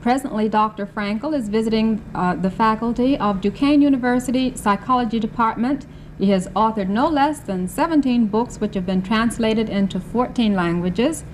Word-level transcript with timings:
Presently, 0.00 0.48
Dr. 0.48 0.86
Frankl 0.86 1.36
is 1.36 1.50
visiting 1.50 2.02
uh, 2.14 2.34
the 2.34 2.50
faculty 2.50 3.18
of 3.18 3.42
Duquesne 3.42 3.82
University 3.82 4.56
Psychology 4.56 5.20
Department. 5.20 5.86
He 6.18 6.30
has 6.30 6.48
authored 6.48 6.88
no 6.88 7.06
less 7.06 7.40
than 7.40 7.68
17 7.68 8.26
books 8.26 8.60
which 8.60 8.74
have 8.74 8.86
been 8.86 9.02
translated 9.02 9.68
into 9.68 10.00
14 10.00 10.54
languages. 10.54 11.24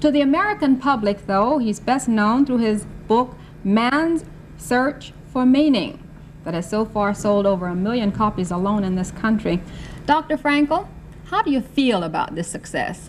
To 0.00 0.10
the 0.10 0.20
American 0.20 0.76
public, 0.76 1.26
though, 1.26 1.58
he's 1.58 1.78
best 1.78 2.08
known 2.08 2.44
through 2.44 2.58
his 2.58 2.84
book, 3.06 3.36
Man's 3.62 4.24
Search 4.58 5.12
for 5.32 5.46
Meaning, 5.46 6.02
that 6.42 6.54
has 6.54 6.68
so 6.68 6.84
far 6.84 7.14
sold 7.14 7.46
over 7.46 7.68
a 7.68 7.76
million 7.76 8.10
copies 8.10 8.50
alone 8.50 8.82
in 8.82 8.96
this 8.96 9.12
country. 9.12 9.62
Dr. 10.04 10.36
Frankl, 10.36 10.88
how 11.26 11.42
do 11.42 11.52
you 11.52 11.60
feel 11.60 12.02
about 12.02 12.34
this 12.34 12.48
success? 12.48 13.08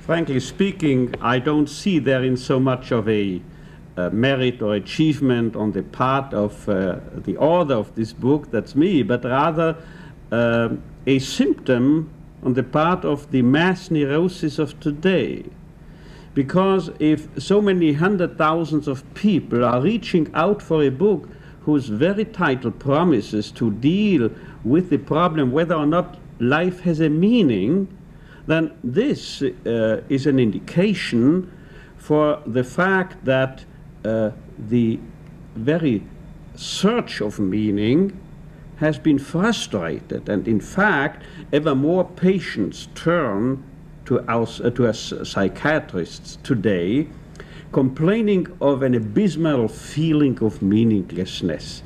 Frankly 0.00 0.40
speaking, 0.40 1.14
I 1.20 1.40
don't 1.40 1.68
see 1.68 1.98
therein 1.98 2.38
so 2.38 2.58
much 2.58 2.90
of 2.90 3.06
a 3.08 3.42
uh, 3.96 4.10
merit 4.10 4.60
or 4.62 4.74
achievement 4.74 5.56
on 5.56 5.72
the 5.72 5.82
part 5.82 6.34
of 6.34 6.68
uh, 6.68 6.98
the 7.14 7.36
author 7.38 7.74
of 7.74 7.94
this 7.94 8.12
book, 8.12 8.50
that's 8.50 8.74
me, 8.74 9.02
but 9.02 9.24
rather 9.24 9.76
uh, 10.30 10.68
a 11.06 11.18
symptom 11.18 12.10
on 12.42 12.54
the 12.54 12.62
part 12.62 13.04
of 13.04 13.30
the 13.30 13.42
mass 13.42 13.90
neurosis 13.90 14.58
of 14.58 14.78
today. 14.80 15.44
Because 16.34 16.90
if 16.98 17.28
so 17.42 17.62
many 17.62 17.94
hundred 17.94 18.36
thousands 18.36 18.86
of 18.86 19.02
people 19.14 19.64
are 19.64 19.80
reaching 19.80 20.30
out 20.34 20.60
for 20.60 20.82
a 20.82 20.90
book 20.90 21.28
whose 21.62 21.88
very 21.88 22.24
title 22.24 22.70
promises 22.70 23.50
to 23.52 23.70
deal 23.70 24.30
with 24.62 24.90
the 24.90 24.98
problem 24.98 25.50
whether 25.50 25.74
or 25.74 25.86
not 25.86 26.18
life 26.38 26.80
has 26.80 27.00
a 27.00 27.08
meaning, 27.08 27.88
then 28.46 28.76
this 28.84 29.42
uh, 29.42 30.02
is 30.08 30.26
an 30.26 30.38
indication 30.38 31.50
for 31.96 32.42
the 32.46 32.62
fact 32.62 33.24
that 33.24 33.64
uh, 34.06 34.30
the 34.58 34.98
very 35.54 36.02
search 36.54 37.20
of 37.20 37.38
meaning 37.38 38.18
has 38.76 38.98
been 38.98 39.18
frustrated, 39.18 40.28
and 40.28 40.46
in 40.46 40.60
fact, 40.60 41.22
ever 41.52 41.74
more 41.74 42.04
patients 42.04 42.88
turn 42.94 43.62
to 44.04 44.20
us, 44.20 44.60
uh, 44.60 44.70
to 44.70 44.86
us 44.86 45.12
psychiatrists 45.24 46.38
today, 46.42 47.08
complaining 47.72 48.46
of 48.60 48.82
an 48.82 48.94
abysmal 48.94 49.68
feeling 49.68 50.38
of 50.42 50.62
meaninglessness, 50.62 51.82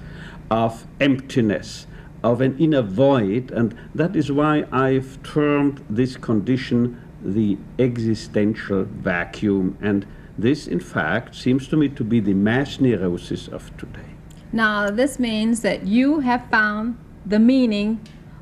of 0.50 0.86
emptiness, 1.00 1.86
of 2.23 2.41
an 2.41 2.58
inner 2.58 2.83
void, 2.83 3.50
and 3.52 3.75
that 3.95 4.14
is 4.14 4.30
why 4.30 4.64
I've 4.70 5.23
termed 5.23 5.83
this 5.89 6.17
condition 6.17 7.00
the 7.23 7.58
existential 7.78 8.84
vacuum. 8.84 9.77
And 9.80 10.06
this, 10.41 10.66
in 10.66 10.80
fact, 10.80 11.34
seems 11.34 11.69
to 11.69 11.77
me 11.77 11.88
to 11.88 12.05
be 12.05 12.20
the 12.20 12.34
mass 12.34 12.80
neurosis 12.80 13.48
of 13.48 13.77
today. 13.77 14.10
Now, 14.52 14.91
this 14.91 15.19
means 15.19 15.60
that 15.62 15.86
you 15.86 16.20
have 16.20 16.48
found 16.50 16.98
the 17.24 17.38
meaning 17.38 18.00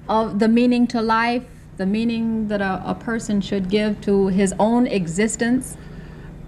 of 0.08 0.38
the 0.38 0.48
meaning 0.48 0.86
to 0.88 1.02
life, 1.02 1.44
the 1.76 1.86
meaning 1.86 2.48
that 2.48 2.60
a, 2.60 2.82
a 2.84 2.94
person 2.94 3.40
should 3.40 3.68
give 3.68 4.00
to 4.02 4.28
his 4.28 4.54
own 4.58 4.86
existence? 4.86 5.76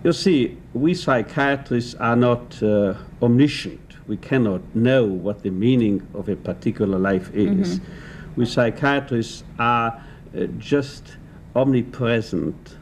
You 0.03 0.13
see, 0.13 0.59
we 0.73 0.95
psychiatrists 0.95 1.95
are 1.97 2.17
not 2.17 2.63
uh, 2.63 2.95
omniscient. 3.23 3.97
We 4.07 4.17
cannot 4.17 4.63
know 4.75 5.05
what 5.05 5.43
the 5.43 5.51
meaning 5.51 6.07
of 6.15 6.29
a 6.29 6.37
particular 6.37 6.99
life 6.99 7.31
is. 7.35 7.79
Mm-hmm. 7.79 8.41
We 8.41 8.47
psychiatrists 8.47 9.45
are 9.59 10.03
uh, 10.37 10.47
just 10.59 11.17
omnipresent 11.55 12.77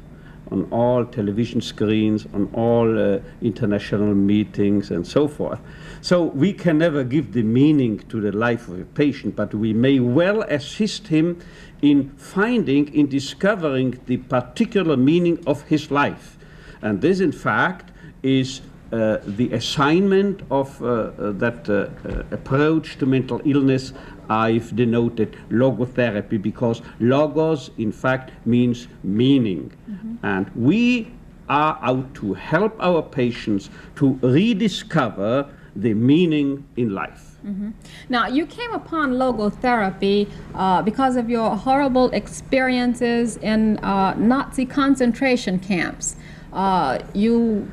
on 0.50 0.66
all 0.70 1.04
television 1.04 1.60
screens, 1.60 2.26
on 2.34 2.48
all 2.54 2.98
uh, 2.98 3.18
international 3.42 4.14
meetings, 4.14 4.90
and 4.90 5.06
so 5.06 5.28
forth. 5.28 5.60
So 6.00 6.22
we 6.22 6.52
can 6.52 6.78
never 6.78 7.04
give 7.04 7.32
the 7.32 7.42
meaning 7.42 7.98
to 8.08 8.20
the 8.20 8.32
life 8.32 8.68
of 8.68 8.80
a 8.80 8.84
patient, 8.84 9.36
but 9.36 9.54
we 9.54 9.72
may 9.72 10.00
well 10.00 10.42
assist 10.42 11.08
him 11.08 11.40
in 11.82 12.10
finding, 12.16 12.92
in 12.94 13.08
discovering 13.08 14.00
the 14.06 14.18
particular 14.18 14.96
meaning 14.96 15.42
of 15.46 15.62
his 15.62 15.90
life. 15.90 16.38
And 16.82 17.00
this, 17.00 17.20
in 17.20 17.32
fact, 17.32 17.90
is 18.22 18.60
uh, 18.90 19.18
the 19.26 19.52
assignment 19.52 20.42
of 20.50 20.82
uh, 20.82 20.86
uh, 20.86 21.32
that 21.32 21.68
uh, 21.68 22.22
approach 22.34 22.98
to 22.98 23.06
mental 23.06 23.40
illness 23.44 23.92
I've 24.30 24.74
denoted 24.76 25.36
logotherapy 25.50 26.40
because 26.40 26.82
logos, 27.00 27.70
in 27.78 27.92
fact, 27.92 28.30
means 28.46 28.88
meaning. 29.02 29.72
Mm-hmm. 29.90 30.14
And 30.22 30.50
we 30.54 31.12
are 31.48 31.78
out 31.82 32.14
to 32.14 32.34
help 32.34 32.76
our 32.78 33.02
patients 33.02 33.70
to 33.96 34.18
rediscover 34.22 35.50
the 35.74 35.94
meaning 35.94 36.66
in 36.76 36.90
life. 36.90 37.36
Mm-hmm. 37.46 37.70
Now, 38.08 38.26
you 38.26 38.46
came 38.46 38.72
upon 38.72 39.12
logotherapy 39.12 40.28
uh, 40.54 40.82
because 40.82 41.16
of 41.16 41.30
your 41.30 41.56
horrible 41.56 42.10
experiences 42.10 43.36
in 43.38 43.78
uh, 43.78 44.14
Nazi 44.14 44.66
concentration 44.66 45.58
camps. 45.58 46.16
Uh, 46.52 46.98
you 47.14 47.70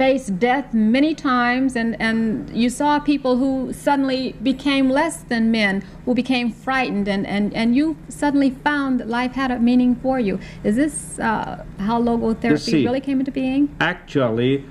faced 0.00 0.38
death 0.38 0.72
many 0.72 1.14
times, 1.14 1.76
and, 1.76 1.94
and 2.00 2.48
you 2.56 2.70
saw 2.70 2.98
people 2.98 3.36
who 3.36 3.70
suddenly 3.70 4.32
became 4.42 4.88
less 4.88 5.24
than 5.24 5.50
men, 5.50 5.84
who 6.06 6.14
became 6.14 6.50
frightened, 6.50 7.06
and, 7.06 7.26
and, 7.26 7.52
and 7.52 7.76
you 7.76 7.94
suddenly 8.08 8.48
found 8.48 8.98
that 8.98 9.08
life 9.08 9.32
had 9.32 9.50
a 9.50 9.58
meaning 9.58 9.94
for 9.94 10.18
you. 10.18 10.40
Is 10.64 10.76
this 10.76 11.18
uh, 11.18 11.66
how 11.78 12.00
logotherapy 12.00 12.58
see, 12.60 12.82
really 12.86 13.02
came 13.02 13.20
into 13.20 13.30
being? 13.30 13.76
Actually, 13.78 14.64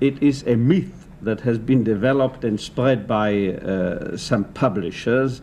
it 0.00 0.20
is 0.20 0.42
a 0.48 0.56
myth 0.56 1.06
that 1.20 1.42
has 1.42 1.60
been 1.60 1.84
developed 1.84 2.42
and 2.42 2.60
spread 2.60 3.06
by 3.06 3.50
uh, 3.50 4.16
some 4.16 4.42
publishers. 4.62 5.42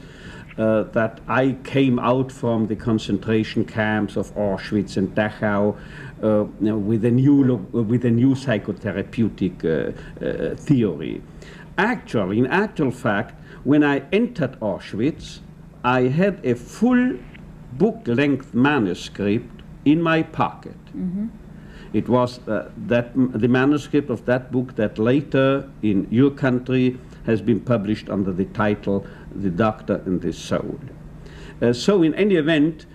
Uh, 0.59 0.83
that 0.91 1.21
I 1.29 1.55
came 1.63 1.99
out 1.99 2.33
from 2.33 2.67
the 2.67 2.75
concentration 2.75 3.63
camps 3.63 4.17
of 4.17 4.35
Auschwitz 4.35 4.97
and 4.97 5.07
Dachau 5.15 5.77
uh, 6.21 6.43
with 6.75 7.05
a 7.05 7.11
new 7.11 7.55
with 7.71 8.03
a 8.03 8.11
new 8.11 8.35
psychotherapeutic 8.35 9.63
uh, 9.63 9.69
uh, 9.71 10.55
theory. 10.57 11.21
Actually, 11.77 12.39
in 12.39 12.47
actual 12.47 12.91
fact, 12.91 13.35
when 13.63 13.85
I 13.85 14.03
entered 14.11 14.59
Auschwitz, 14.59 15.39
I 15.85 16.09
had 16.09 16.45
a 16.45 16.55
full 16.55 17.17
book-length 17.77 18.53
manuscript 18.53 19.63
in 19.85 20.01
my 20.01 20.23
pocket. 20.23 20.85
Mm-hmm. 20.87 21.27
It 21.93 22.09
was 22.09 22.39
uh, 22.49 22.69
that 22.87 23.13
the 23.15 23.47
manuscript 23.47 24.09
of 24.09 24.25
that 24.25 24.51
book 24.51 24.75
that 24.75 24.99
later 24.99 25.69
in 25.81 26.05
your 26.11 26.31
country 26.31 26.97
has 27.29 27.41
been 27.41 27.59
published 27.59 28.09
under 28.09 28.31
the 28.33 28.45
title 28.45 29.05
"The 29.33 29.49
Doctor 29.49 30.01
and 30.05 30.21
the 30.21 30.33
Soul." 30.33 30.79
Uh, 31.61 31.73
so, 31.73 32.03
in 32.03 32.13
any 32.15 32.35
event, 32.35 32.85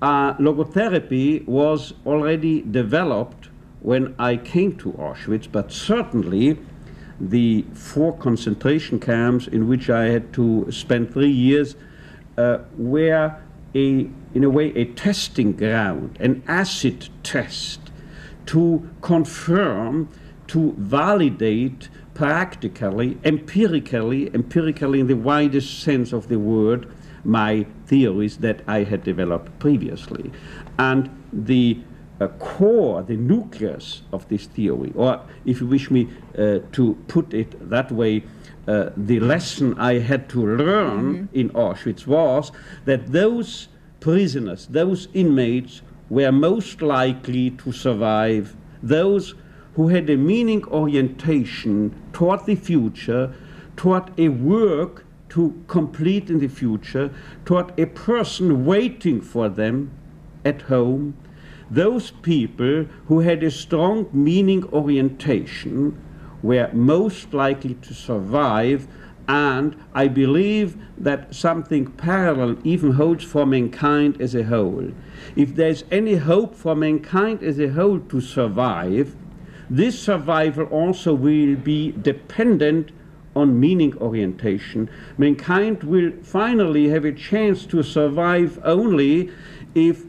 uh, 0.00 0.34
logotherapy 0.34 1.46
was 1.46 1.94
already 2.06 2.62
developed 2.62 3.48
when 3.80 4.14
I 4.18 4.36
came 4.36 4.76
to 4.78 4.92
Auschwitz, 4.92 5.46
but 5.50 5.72
certainly 5.72 6.58
the 7.20 7.64
four 7.72 8.16
concentration 8.16 8.98
camps 8.98 9.46
in 9.46 9.68
which 9.68 9.90
I 9.90 10.06
had 10.06 10.32
to 10.34 10.66
spend 10.70 11.12
three 11.12 11.30
years 11.30 11.76
uh, 12.36 12.58
were 12.76 13.36
a, 13.74 14.10
in 14.34 14.44
a 14.44 14.50
way, 14.50 14.68
a 14.74 14.84
testing 14.86 15.52
ground, 15.52 16.16
an 16.20 16.42
acid 16.46 17.08
test 17.22 17.80
to 18.46 18.90
confirm, 19.00 20.08
to 20.52 20.74
validate 20.76 21.88
practically, 22.12 23.16
empirically, 23.24 24.30
empirically 24.34 25.00
in 25.00 25.06
the 25.06 25.16
widest 25.16 25.82
sense 25.82 26.12
of 26.12 26.28
the 26.28 26.38
word, 26.38 26.86
my 27.24 27.64
theories 27.86 28.36
that 28.36 28.60
I 28.66 28.84
had 28.84 29.02
developed 29.02 29.58
previously. 29.58 30.30
And 30.78 31.08
the 31.32 31.78
uh, 32.20 32.28
core, 32.38 33.02
the 33.02 33.16
nucleus 33.16 34.02
of 34.12 34.28
this 34.28 34.44
theory, 34.44 34.92
or 34.94 35.22
if 35.46 35.62
you 35.62 35.66
wish 35.66 35.90
me 35.90 36.10
uh, 36.36 36.58
to 36.72 36.98
put 37.08 37.32
it 37.32 37.70
that 37.70 37.90
way, 37.90 38.22
uh, 38.68 38.90
the 38.94 39.20
lesson 39.20 39.72
I 39.78 40.00
had 40.00 40.28
to 40.28 40.46
learn 40.46 41.28
mm-hmm. 41.28 41.38
in 41.38 41.48
Auschwitz 41.50 42.06
was 42.06 42.52
that 42.84 43.10
those 43.10 43.68
prisoners, 44.00 44.66
those 44.66 45.08
inmates, 45.14 45.80
were 46.10 46.30
most 46.30 46.82
likely 46.82 47.52
to 47.52 47.72
survive, 47.72 48.54
those 48.82 49.34
who 49.74 49.88
had 49.88 50.08
a 50.10 50.16
meaning 50.16 50.64
orientation 50.66 51.94
toward 52.12 52.44
the 52.46 52.54
future, 52.54 53.34
toward 53.76 54.18
a 54.18 54.28
work 54.28 55.04
to 55.30 55.64
complete 55.66 56.28
in 56.28 56.40
the 56.40 56.48
future 56.48 57.10
toward 57.46 57.72
a 57.80 57.86
person 57.86 58.66
waiting 58.66 59.18
for 59.18 59.48
them 59.48 59.90
at 60.44 60.62
home, 60.62 61.14
those 61.70 62.10
people 62.10 62.84
who 63.06 63.20
had 63.20 63.42
a 63.42 63.50
strong 63.50 64.06
meaning 64.12 64.62
orientation 64.74 65.98
were 66.42 66.68
most 66.74 67.32
likely 67.32 67.74
to 67.74 67.94
survive 67.94 68.86
and 69.26 69.76
I 69.94 70.08
believe 70.08 70.76
that 70.98 71.34
something 71.34 71.86
parallel 71.92 72.58
even 72.64 72.92
holds 72.92 73.24
for 73.24 73.46
mankind 73.46 74.20
as 74.20 74.34
a 74.34 74.42
whole. 74.42 74.90
If 75.36 75.54
there's 75.54 75.84
any 75.90 76.16
hope 76.16 76.54
for 76.54 76.74
mankind 76.74 77.42
as 77.42 77.58
a 77.58 77.68
whole 77.68 78.00
to 78.00 78.20
survive, 78.20 79.14
this 79.72 79.98
survival 79.98 80.66
also 80.66 81.14
will 81.14 81.56
be 81.56 81.92
dependent 81.92 82.92
on 83.34 83.58
meaning 83.58 83.96
orientation. 83.96 84.90
Mankind 85.16 85.82
will 85.82 86.12
finally 86.22 86.88
have 86.90 87.06
a 87.06 87.12
chance 87.12 87.64
to 87.66 87.82
survive 87.82 88.60
only 88.64 89.30
if 89.74 90.04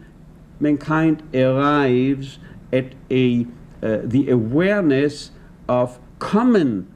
mankind 0.59 1.23
arrives 1.33 2.39
at 2.73 2.93
a, 3.09 3.47
uh, 3.81 3.99
the 4.03 4.29
awareness 4.29 5.31
of 5.69 5.97
common 6.19 6.91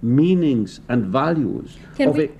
meanings 0.00 0.80
and 0.88 1.04
values. 1.04 1.76
Can 1.96 2.08
of 2.08 2.16
we, 2.16 2.24
a- 2.24 2.30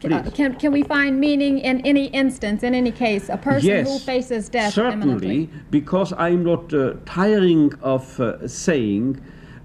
Please. 0.00 0.30
can, 0.34 0.54
can 0.56 0.72
we 0.72 0.82
find 0.82 1.18
meaning 1.18 1.58
in 1.58 1.80
any 1.86 2.06
instance, 2.06 2.62
in 2.62 2.74
any 2.74 2.92
case, 2.92 3.28
a 3.28 3.36
person 3.36 3.84
who 3.84 3.98
faces 3.98 4.48
death 4.48 4.74
certainly, 4.74 5.02
imminently? 5.02 5.50
because 5.70 6.12
I'm 6.16 6.44
not 6.44 6.72
uh, 6.72 6.94
tiring 7.06 7.72
of 7.82 8.20
uh, 8.20 8.46
saying 8.46 9.20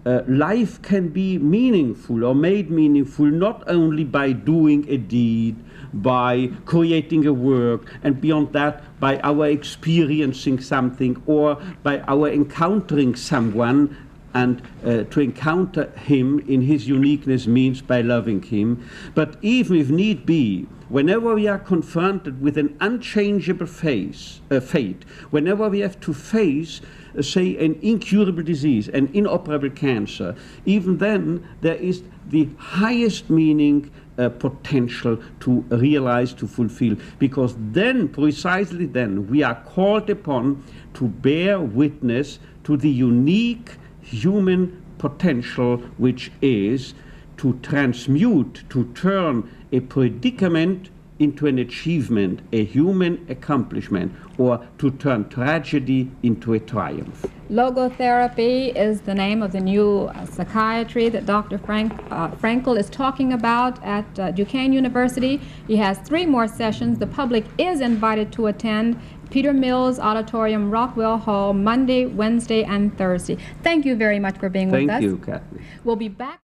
uh, 0.06 0.22
life 0.28 0.82
can 0.82 1.10
be 1.10 1.38
meaningful 1.38 2.24
or 2.24 2.34
made 2.34 2.72
meaningful 2.72 3.26
not 3.26 3.64
only 3.68 4.04
by 4.04 4.32
doing 4.32 4.88
a 4.90 4.98
deed, 4.98 5.56
by 5.94 6.50
creating 6.66 7.28
a 7.28 7.34
work, 7.34 7.86
and 8.04 8.20
beyond 8.20 8.54
that, 8.54 8.84
by 9.00 9.20
our 9.20 9.48
experiencing 9.48 10.60
something 10.60 11.22
or 11.28 11.62
by 11.84 12.00
our 12.02 12.30
encountering 12.30 13.16
someone 13.16 13.96
and 14.34 14.62
uh, 14.86 15.04
to 15.04 15.20
encounter 15.20 15.90
him 15.92 16.40
in 16.48 16.62
his 16.62 16.88
uniqueness 16.88 17.48
means 17.48 17.82
by 17.82 18.02
loving 18.02 18.42
him. 18.42 18.88
But 19.16 19.38
even 19.42 19.78
if 19.78 19.90
need 19.90 20.26
be, 20.26 20.68
whenever 20.90 21.36
we 21.36 21.48
are 21.48 21.60
confronted 21.60 22.42
with 22.42 22.58
an 22.58 22.76
unchangeable 22.80 23.66
face, 23.66 24.42
uh, 24.50 24.60
fate, 24.60 25.04
whenever 25.30 25.70
we 25.70 25.80
have 25.80 26.00
to 26.02 26.14
face, 26.14 26.82
uh, 27.18 27.22
say, 27.22 27.58
an 27.64 27.80
incurable 27.82 28.44
disease, 28.44 28.88
an 28.90 29.10
inoperable 29.14 29.70
cancer, 29.70 30.36
even 30.66 30.98
then 30.98 31.48
there 31.62 31.76
is 31.76 32.04
the 32.30 32.50
highest 32.58 33.30
meaning 33.30 33.92
uh, 34.18 34.30
potential 34.30 35.18
to 35.40 35.62
realize, 35.70 36.34
to 36.34 36.48
fulfill. 36.48 36.96
Because 37.20 37.56
then, 37.72 38.08
precisely 38.08 38.86
then, 38.86 39.28
we 39.28 39.44
are 39.44 39.56
called 39.64 40.10
upon 40.10 40.64
to 40.94 41.08
bear 41.08 41.60
witness 41.60 42.40
to 42.64 42.78
the 42.78 42.90
unique 42.90 43.78
human 44.02 44.82
potential 44.98 45.78
which 45.98 46.32
is 46.42 46.94
to 47.38 47.54
transmute, 47.64 48.64
to 48.70 48.86
turn 48.94 49.50
a 49.72 49.80
predicament 49.80 50.90
into 51.22 51.46
an 51.46 51.60
achievement, 51.60 52.42
a 52.52 52.66
human 52.66 53.24
accomplishment, 53.30 54.12
or 54.40 54.68
to 54.80 54.90
turn 54.92 55.30
tragedy 55.30 56.10
into 56.24 56.54
a 56.54 56.60
triumph. 56.60 57.28
Logotherapy 57.52 58.76
is 58.76 59.02
the 59.02 59.14
name 59.14 59.44
of 59.44 59.52
the 59.52 59.60
new 59.60 60.10
uh, 60.16 60.26
psychiatry 60.26 61.10
that 61.10 61.28
Dr. 61.28 61.60
Frank, 61.60 61.94
uh, 62.10 62.30
Frankl 62.32 62.78
is 62.78 62.90
talking 62.90 63.34
about 63.34 63.82
at 63.84 64.20
uh, 64.20 64.32
Duquesne 64.32 64.74
University. 64.74 65.40
He 65.68 65.76
has 65.78 66.00
three 66.00 66.26
more 66.26 66.48
sessions. 66.48 66.98
The 66.98 67.08
public 67.08 67.46
is 67.60 67.82
invited 67.82 68.32
to 68.34 68.48
attend 68.48 69.00
Peter 69.30 69.54
Mills 69.54 70.00
Auditorium, 70.00 70.72
Rockwell 70.72 71.18
Hall, 71.18 71.54
Monday, 71.54 72.06
Wednesday, 72.08 72.64
and 72.64 72.98
Thursday. 72.98 73.38
Thank 73.62 73.86
you 73.86 73.96
very 73.96 74.20
much 74.20 74.38
for 74.40 74.50
being 74.50 74.72
with 74.72 74.88
Thank 74.88 74.92
us. 74.92 75.04
you, 75.04 75.18
Kathy. 75.18 75.62
We'll 75.84 75.96
be 75.96 76.10
back. 76.10 76.42